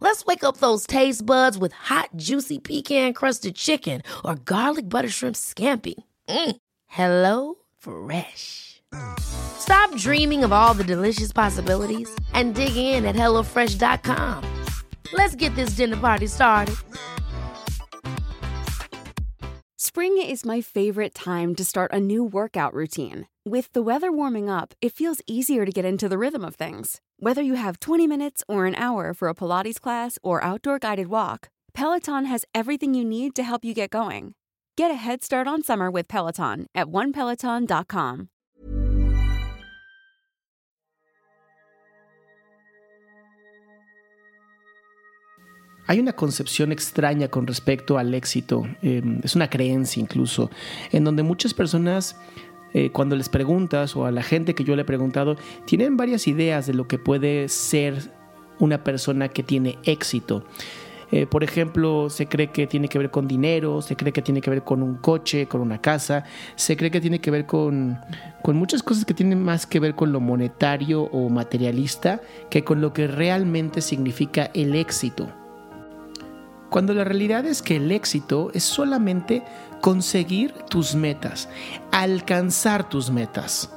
Let's 0.00 0.24
wake 0.26 0.44
up 0.44 0.58
those 0.58 0.86
taste 0.86 1.24
buds 1.24 1.58
with 1.58 1.72
hot, 1.72 2.10
juicy 2.16 2.58
pecan 2.58 3.12
crusted 3.14 3.54
chicken 3.56 4.02
or 4.24 4.36
garlic 4.36 4.88
butter 4.88 5.08
shrimp 5.08 5.36
scampi. 5.36 5.94
Mm. 6.28 6.56
Hello 6.86 7.54
Fresh. 7.78 8.82
Stop 9.18 9.94
dreaming 9.96 10.44
of 10.44 10.52
all 10.52 10.74
the 10.74 10.84
delicious 10.84 11.32
possibilities 11.32 12.14
and 12.32 12.54
dig 12.54 12.76
in 12.76 13.04
at 13.04 13.16
HelloFresh.com. 13.16 14.64
Let's 15.12 15.34
get 15.34 15.54
this 15.54 15.70
dinner 15.70 15.96
party 15.96 16.26
started. 16.26 16.76
Spring 19.78 20.20
is 20.20 20.44
my 20.44 20.60
favorite 20.60 21.14
time 21.14 21.54
to 21.54 21.64
start 21.64 21.92
a 21.92 22.00
new 22.00 22.22
workout 22.22 22.74
routine. 22.74 23.28
With 23.46 23.72
the 23.72 23.82
weather 23.82 24.12
warming 24.12 24.50
up, 24.50 24.74
it 24.82 24.92
feels 24.92 25.22
easier 25.26 25.64
to 25.64 25.72
get 25.72 25.84
into 25.84 26.08
the 26.08 26.18
rhythm 26.18 26.44
of 26.44 26.54
things. 26.54 27.00
Whether 27.18 27.40
you 27.40 27.54
have 27.54 27.80
20 27.80 28.06
minutes 28.06 28.44
or 28.46 28.66
an 28.66 28.74
hour 28.74 29.14
for 29.14 29.28
a 29.28 29.34
Pilates 29.34 29.80
class 29.80 30.18
or 30.22 30.44
outdoor 30.44 30.78
guided 30.78 31.08
walk, 31.08 31.48
Peloton 31.72 32.26
has 32.26 32.44
everything 32.54 32.92
you 32.92 33.06
need 33.06 33.34
to 33.36 33.42
help 33.42 33.64
you 33.64 33.72
get 33.72 33.88
going. 33.88 34.34
Get 34.76 34.90
a 34.90 34.94
head 34.96 35.24
start 35.24 35.48
on 35.48 35.62
summer 35.62 35.90
with 35.90 36.08
Peloton 36.08 36.66
at 36.74 36.88
onepeloton.com. 36.88 38.28
Hay 45.88 46.00
una 46.00 46.12
concepción 46.12 46.70
extraña 46.70 47.28
con 47.28 47.46
respecto 47.46 47.96
al 47.96 48.12
éxito, 48.12 48.66
eh, 48.82 49.00
es 49.22 49.36
una 49.36 49.48
creencia 49.48 50.00
incluso, 50.00 50.50
en 50.92 51.04
donde 51.04 51.22
muchas 51.22 51.54
personas 51.54 52.16
eh, 52.78 52.90
cuando 52.90 53.16
les 53.16 53.30
preguntas 53.30 53.96
o 53.96 54.04
a 54.04 54.10
la 54.10 54.22
gente 54.22 54.54
que 54.54 54.62
yo 54.62 54.76
le 54.76 54.82
he 54.82 54.84
preguntado, 54.84 55.36
tienen 55.64 55.96
varias 55.96 56.28
ideas 56.28 56.66
de 56.66 56.74
lo 56.74 56.86
que 56.86 56.98
puede 56.98 57.48
ser 57.48 58.12
una 58.58 58.84
persona 58.84 59.28
que 59.28 59.42
tiene 59.42 59.78
éxito. 59.84 60.44
Eh, 61.10 61.24
por 61.24 61.42
ejemplo, 61.42 62.10
se 62.10 62.26
cree 62.26 62.48
que 62.48 62.66
tiene 62.66 62.88
que 62.88 62.98
ver 62.98 63.10
con 63.10 63.26
dinero, 63.26 63.80
se 63.80 63.96
cree 63.96 64.12
que 64.12 64.20
tiene 64.20 64.42
que 64.42 64.50
ver 64.50 64.62
con 64.62 64.82
un 64.82 64.96
coche, 64.96 65.46
con 65.46 65.62
una 65.62 65.80
casa, 65.80 66.24
se 66.54 66.76
cree 66.76 66.90
que 66.90 67.00
tiene 67.00 67.18
que 67.18 67.30
ver 67.30 67.46
con, 67.46 67.98
con 68.42 68.56
muchas 68.56 68.82
cosas 68.82 69.06
que 69.06 69.14
tienen 69.14 69.42
más 69.42 69.66
que 69.66 69.80
ver 69.80 69.94
con 69.94 70.12
lo 70.12 70.20
monetario 70.20 71.04
o 71.04 71.30
materialista 71.30 72.20
que 72.50 72.62
con 72.62 72.82
lo 72.82 72.92
que 72.92 73.06
realmente 73.06 73.80
significa 73.80 74.50
el 74.52 74.74
éxito. 74.74 75.45
Cuando 76.70 76.94
la 76.94 77.04
realidad 77.04 77.46
es 77.46 77.62
que 77.62 77.76
el 77.76 77.92
éxito 77.92 78.50
es 78.54 78.64
solamente 78.64 79.42
conseguir 79.80 80.52
tus 80.68 80.94
metas, 80.94 81.48
alcanzar 81.92 82.88
tus 82.88 83.10
metas. 83.10 83.70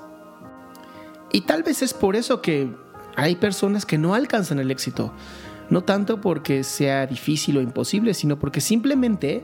Y 1.32 1.42
tal 1.42 1.64
vez 1.64 1.82
es 1.82 1.94
por 1.94 2.16
eso 2.16 2.42
que 2.42 2.74
hay 3.16 3.36
personas 3.36 3.86
que 3.86 3.98
no 3.98 4.14
alcanzan 4.14 4.60
el 4.60 4.72
éxito. 4.72 5.14
No 5.70 5.84
tanto 5.84 6.20
porque 6.20 6.64
sea 6.64 7.06
difícil 7.06 7.58
o 7.58 7.62
imposible, 7.62 8.14
sino 8.16 8.40
porque 8.40 8.62
simplemente 8.62 9.44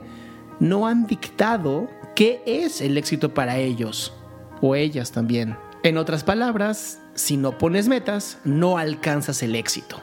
no 0.58 0.86
han 0.86 1.06
dictado 1.06 1.88
qué 2.16 2.42
es 2.46 2.80
el 2.80 2.98
éxito 2.98 3.32
para 3.32 3.58
ellos 3.58 4.12
o 4.60 4.74
ellas 4.74 5.12
también. 5.12 5.56
En 5.84 5.98
otras 5.98 6.24
palabras, 6.24 7.00
si 7.14 7.36
no 7.36 7.58
pones 7.58 7.86
metas, 7.86 8.38
no 8.44 8.78
alcanzas 8.78 9.42
el 9.44 9.54
éxito. 9.54 10.02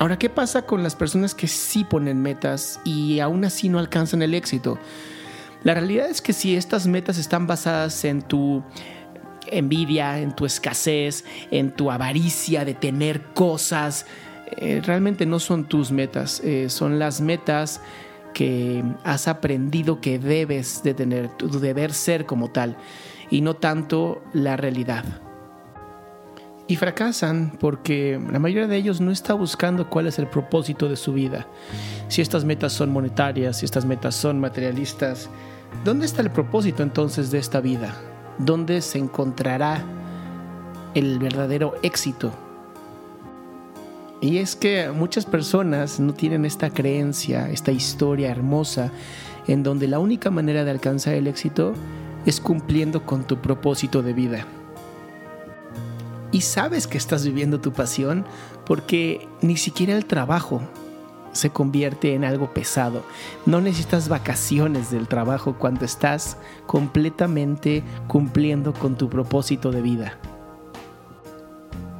Ahora, 0.00 0.18
¿qué 0.18 0.30
pasa 0.30 0.62
con 0.62 0.82
las 0.82 0.96
personas 0.96 1.34
que 1.34 1.46
sí 1.46 1.84
ponen 1.84 2.22
metas 2.22 2.80
y 2.86 3.20
aún 3.20 3.44
así 3.44 3.68
no 3.68 3.78
alcanzan 3.78 4.22
el 4.22 4.32
éxito? 4.32 4.78
La 5.62 5.74
realidad 5.74 6.08
es 6.08 6.22
que 6.22 6.32
si 6.32 6.56
estas 6.56 6.86
metas 6.86 7.18
están 7.18 7.46
basadas 7.46 8.02
en 8.06 8.22
tu 8.22 8.62
envidia, 9.46 10.18
en 10.18 10.34
tu 10.34 10.46
escasez, 10.46 11.26
en 11.50 11.72
tu 11.72 11.90
avaricia 11.90 12.64
de 12.64 12.72
tener 12.72 13.20
cosas, 13.34 14.06
eh, 14.56 14.80
realmente 14.82 15.26
no 15.26 15.38
son 15.38 15.66
tus 15.66 15.92
metas, 15.92 16.40
eh, 16.42 16.70
son 16.70 16.98
las 16.98 17.20
metas 17.20 17.82
que 18.32 18.82
has 19.04 19.28
aprendido 19.28 20.00
que 20.00 20.18
debes 20.18 20.82
de 20.82 20.94
tener, 20.94 21.28
tu 21.28 21.60
deber 21.60 21.92
ser 21.92 22.24
como 22.24 22.48
tal, 22.48 22.78
y 23.28 23.42
no 23.42 23.52
tanto 23.52 24.22
la 24.32 24.56
realidad 24.56 25.04
y 26.70 26.76
fracasan 26.76 27.50
porque 27.58 28.20
la 28.30 28.38
mayoría 28.38 28.68
de 28.68 28.76
ellos 28.76 29.00
no 29.00 29.10
está 29.10 29.34
buscando 29.34 29.90
cuál 29.90 30.06
es 30.06 30.20
el 30.20 30.28
propósito 30.28 30.88
de 30.88 30.94
su 30.94 31.12
vida. 31.12 31.48
Si 32.06 32.22
estas 32.22 32.44
metas 32.44 32.72
son 32.72 32.92
monetarias, 32.92 33.58
si 33.58 33.64
estas 33.64 33.84
metas 33.84 34.14
son 34.14 34.38
materialistas, 34.38 35.28
¿dónde 35.84 36.06
está 36.06 36.22
el 36.22 36.30
propósito 36.30 36.84
entonces 36.84 37.32
de 37.32 37.38
esta 37.38 37.60
vida? 37.60 37.92
¿Dónde 38.38 38.82
se 38.82 38.98
encontrará 38.98 39.82
el 40.94 41.18
verdadero 41.18 41.74
éxito? 41.82 42.30
Y 44.20 44.38
es 44.38 44.54
que 44.54 44.90
muchas 44.94 45.26
personas 45.26 45.98
no 45.98 46.14
tienen 46.14 46.44
esta 46.44 46.70
creencia, 46.70 47.50
esta 47.50 47.72
historia 47.72 48.30
hermosa, 48.30 48.92
en 49.48 49.64
donde 49.64 49.88
la 49.88 49.98
única 49.98 50.30
manera 50.30 50.62
de 50.62 50.70
alcanzar 50.70 51.14
el 51.14 51.26
éxito 51.26 51.74
es 52.26 52.40
cumpliendo 52.40 53.04
con 53.04 53.24
tu 53.24 53.38
propósito 53.38 54.02
de 54.02 54.12
vida 54.12 54.46
y 56.32 56.42
sabes 56.42 56.86
que 56.86 56.98
estás 56.98 57.24
viviendo 57.24 57.60
tu 57.60 57.72
pasión 57.72 58.24
porque 58.64 59.28
ni 59.42 59.56
siquiera 59.56 59.96
el 59.96 60.06
trabajo 60.06 60.60
se 61.32 61.50
convierte 61.50 62.14
en 62.14 62.24
algo 62.24 62.52
pesado. 62.52 63.02
No 63.46 63.60
necesitas 63.60 64.08
vacaciones 64.08 64.90
del 64.90 65.08
trabajo 65.08 65.56
cuando 65.58 65.84
estás 65.84 66.36
completamente 66.66 67.82
cumpliendo 68.08 68.72
con 68.72 68.96
tu 68.96 69.08
propósito 69.08 69.70
de 69.70 69.82
vida. 69.82 70.18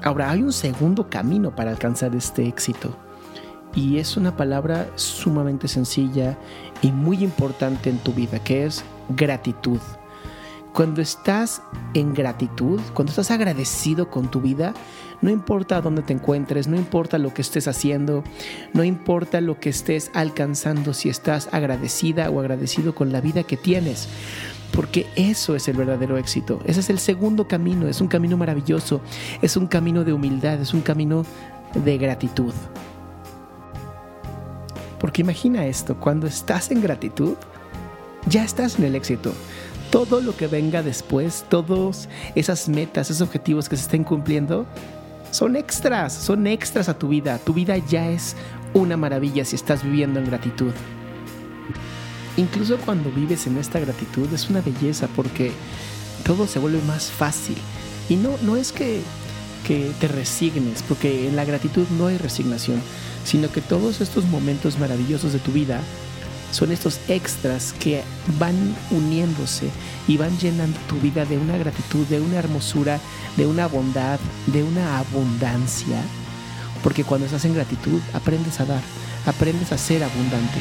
Ahora, 0.02 0.30
hay 0.30 0.42
un 0.42 0.52
segundo 0.52 1.08
camino 1.10 1.54
para 1.54 1.70
alcanzar 1.70 2.14
este 2.16 2.46
éxito. 2.46 2.96
Y 3.74 3.98
es 3.98 4.16
una 4.16 4.36
palabra 4.36 4.88
sumamente 4.96 5.68
sencilla 5.68 6.36
y 6.82 6.90
muy 6.90 7.22
importante 7.22 7.90
en 7.90 7.98
tu 7.98 8.12
vida, 8.12 8.42
que 8.42 8.64
es 8.64 8.82
gratitud. 9.10 9.78
Cuando 10.72 11.02
estás 11.02 11.62
en 11.94 12.14
gratitud, 12.14 12.80
cuando 12.94 13.10
estás 13.10 13.32
agradecido 13.32 14.08
con 14.08 14.30
tu 14.30 14.40
vida, 14.40 14.72
no 15.20 15.28
importa 15.28 15.80
dónde 15.80 16.02
te 16.02 16.12
encuentres, 16.12 16.68
no 16.68 16.76
importa 16.76 17.18
lo 17.18 17.34
que 17.34 17.42
estés 17.42 17.66
haciendo, 17.66 18.22
no 18.72 18.84
importa 18.84 19.40
lo 19.40 19.58
que 19.58 19.68
estés 19.68 20.10
alcanzando, 20.14 20.94
si 20.94 21.08
estás 21.08 21.48
agradecida 21.52 22.30
o 22.30 22.38
agradecido 22.38 22.94
con 22.94 23.12
la 23.12 23.20
vida 23.20 23.42
que 23.42 23.56
tienes, 23.56 24.08
porque 24.72 25.06
eso 25.16 25.56
es 25.56 25.66
el 25.66 25.76
verdadero 25.76 26.16
éxito. 26.16 26.60
Ese 26.64 26.80
es 26.80 26.90
el 26.90 27.00
segundo 27.00 27.48
camino, 27.48 27.88
es 27.88 28.00
un 28.00 28.08
camino 28.08 28.36
maravilloso, 28.36 29.00
es 29.42 29.56
un 29.56 29.66
camino 29.66 30.04
de 30.04 30.12
humildad, 30.12 30.60
es 30.60 30.72
un 30.72 30.82
camino 30.82 31.24
de 31.74 31.98
gratitud. 31.98 32.54
Porque 35.00 35.22
imagina 35.22 35.66
esto, 35.66 35.96
cuando 35.98 36.28
estás 36.28 36.70
en 36.70 36.80
gratitud, 36.80 37.34
ya 38.28 38.44
estás 38.44 38.78
en 38.78 38.84
el 38.84 38.94
éxito 38.94 39.32
todo 39.90 40.20
lo 40.20 40.36
que 40.36 40.46
venga 40.46 40.82
después, 40.82 41.44
todas 41.48 42.08
esas 42.34 42.68
metas, 42.68 43.10
esos 43.10 43.22
objetivos 43.22 43.68
que 43.68 43.76
se 43.76 43.82
estén 43.82 44.04
cumpliendo, 44.04 44.66
son 45.30 45.56
extras, 45.56 46.12
son 46.12 46.46
extras 46.46 46.88
a 46.88 46.98
tu 46.98 47.08
vida. 47.08 47.38
Tu 47.38 47.52
vida 47.52 47.76
ya 47.76 48.08
es 48.08 48.36
una 48.72 48.96
maravilla 48.96 49.44
si 49.44 49.56
estás 49.56 49.82
viviendo 49.82 50.20
en 50.20 50.26
gratitud. 50.26 50.72
Incluso 52.36 52.78
cuando 52.78 53.10
vives 53.10 53.46
en 53.46 53.58
esta 53.58 53.80
gratitud 53.80 54.32
es 54.32 54.48
una 54.48 54.60
belleza 54.60 55.08
porque 55.14 55.52
todo 56.24 56.46
se 56.46 56.58
vuelve 56.58 56.80
más 56.82 57.10
fácil. 57.10 57.56
Y 58.08 58.16
no, 58.16 58.30
no 58.42 58.56
es 58.56 58.72
que, 58.72 59.00
que 59.66 59.90
te 60.00 60.08
resignes, 60.08 60.82
porque 60.86 61.28
en 61.28 61.36
la 61.36 61.44
gratitud 61.44 61.86
no 61.98 62.06
hay 62.06 62.18
resignación, 62.18 62.80
sino 63.24 63.50
que 63.50 63.60
todos 63.60 64.00
estos 64.00 64.24
momentos 64.26 64.78
maravillosos 64.78 65.32
de 65.32 65.38
tu 65.38 65.52
vida 65.52 65.80
son 66.50 66.72
estos 66.72 67.00
extras 67.08 67.72
que 67.78 68.02
van 68.38 68.76
uniéndose 68.90 69.70
y 70.08 70.16
van 70.16 70.36
llenando 70.38 70.78
tu 70.88 70.96
vida 70.96 71.24
de 71.24 71.38
una 71.38 71.56
gratitud, 71.56 72.06
de 72.06 72.20
una 72.20 72.38
hermosura, 72.38 72.98
de 73.36 73.46
una 73.46 73.66
bondad, 73.66 74.18
de 74.46 74.62
una 74.62 74.98
abundancia. 74.98 76.00
Porque 76.82 77.04
cuando 77.04 77.26
estás 77.26 77.44
en 77.44 77.54
gratitud 77.54 78.00
aprendes 78.12 78.60
a 78.60 78.64
dar, 78.64 78.82
aprendes 79.26 79.72
a 79.72 79.78
ser 79.78 80.02
abundante. 80.02 80.60